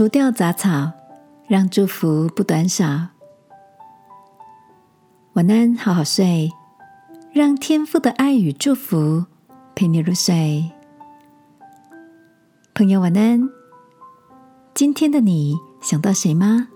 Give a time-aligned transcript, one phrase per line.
[0.00, 0.90] 除掉杂草，
[1.46, 2.86] 让祝福不短少。
[5.34, 6.50] 晚安，好好睡，
[7.34, 9.26] 让天父的爱与祝福
[9.74, 10.70] 陪你入睡。
[12.72, 13.46] 朋友，晚安。
[14.72, 16.68] 今天的你想到谁吗？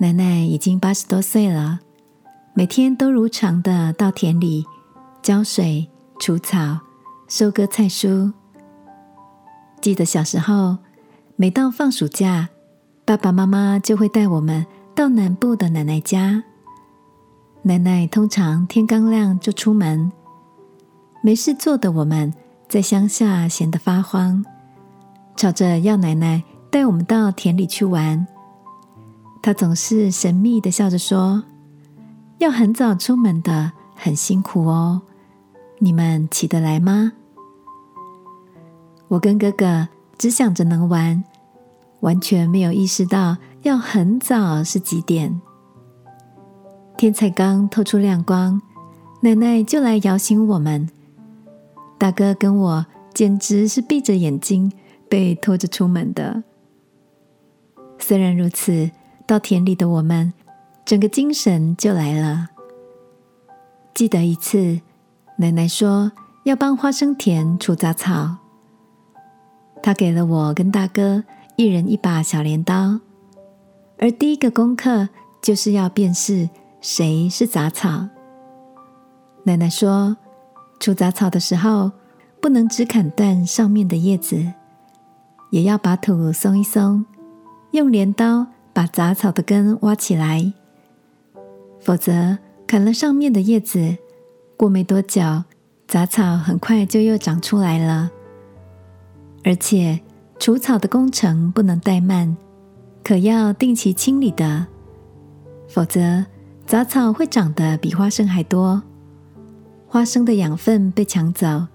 [0.00, 1.78] 奶奶已经八十多岁了，
[2.52, 4.66] 每天都如常的到田里
[5.22, 6.80] 浇水、除草、
[7.28, 8.32] 收割菜蔬。
[9.80, 10.78] 记得小时候。
[11.38, 12.48] 每到放暑假，
[13.04, 16.42] 爸爸妈妈就会带我们到南部的奶奶家。
[17.60, 20.10] 奶奶通常天刚亮就出门，
[21.20, 22.32] 没事做的我们
[22.70, 24.42] 在乡下闲得发慌，
[25.36, 28.26] 吵着要奶奶带我们到田里去玩。
[29.42, 31.44] 她总是神秘的笑着说
[32.40, 35.02] ：“要很早出门的，很辛苦哦，
[35.80, 37.12] 你们起得来吗？”
[39.08, 39.88] 我跟哥哥。
[40.18, 41.22] 只想着能玩，
[42.00, 45.40] 完全没有意识到要很早是几点。
[46.96, 48.60] 天才刚透出亮光，
[49.20, 50.88] 奶奶就来摇醒我们。
[51.98, 54.72] 大哥跟我简直是闭着眼睛
[55.08, 56.42] 被拖着出门的。
[57.98, 58.90] 虽然如此，
[59.26, 60.32] 到田里的我们
[60.84, 62.48] 整个精神就来了。
[63.94, 64.80] 记得一次，
[65.38, 66.12] 奶奶说
[66.44, 68.36] 要帮花生田除杂草。
[69.86, 71.22] 他给了我跟大哥
[71.54, 72.98] 一人一把小镰刀，
[73.98, 75.08] 而第一个功课
[75.40, 78.08] 就是要辨识谁是杂草。
[79.44, 80.16] 奶奶说，
[80.80, 81.92] 除杂草的时候，
[82.40, 84.54] 不能只砍断上面的叶子，
[85.50, 87.06] 也要把土松一松，
[87.70, 90.52] 用镰刀把杂草的根挖起来，
[91.78, 93.96] 否则砍了上面的叶子，
[94.56, 95.44] 过没多久，
[95.86, 98.10] 杂草很快就又长出来了。
[99.46, 100.00] 而且
[100.40, 102.36] 除草的工程不能怠慢，
[103.04, 104.66] 可要定期清理的，
[105.68, 106.26] 否则
[106.66, 108.82] 杂草会长得比花生还多，
[109.86, 111.68] 花生的养分被抢走，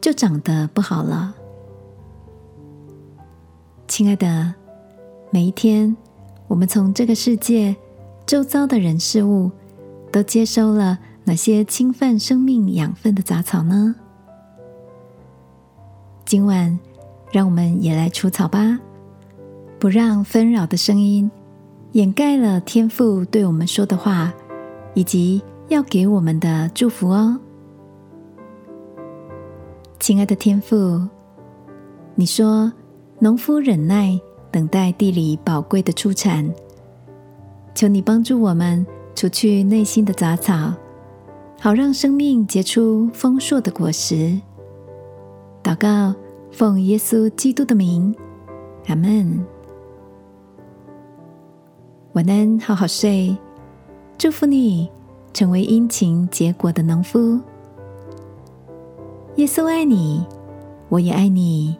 [0.00, 1.34] 就长得不好了。
[3.86, 4.54] 亲爱的，
[5.30, 5.94] 每一天，
[6.46, 7.76] 我们从这个世界
[8.24, 9.50] 周遭的人事物，
[10.10, 13.94] 都接收了哪些侵犯生命养分的杂草呢？
[16.24, 16.78] 今晚。
[17.30, 18.78] 让我们也来除草吧，
[19.78, 21.30] 不让纷扰的声音
[21.92, 24.32] 掩盖了天父对我们说的话，
[24.94, 27.38] 以及要给我们的祝福哦。
[30.00, 31.06] 亲爱的天父，
[32.14, 32.72] 你说
[33.18, 34.18] 农夫忍耐
[34.50, 36.50] 等待地里宝贵的出产，
[37.74, 40.72] 求你帮助我们除去内心的杂草，
[41.60, 44.40] 好让生命结出丰硕的果实。
[45.62, 46.14] 祷告。
[46.50, 48.14] 奉耶稣基督的名，
[48.86, 49.44] 阿门。
[52.14, 53.36] 晚安，好好睡。
[54.16, 54.90] 祝福你
[55.32, 57.38] 成为殷勤结果的农夫。
[59.36, 60.24] 耶稣爱你，
[60.88, 61.76] 我也爱你。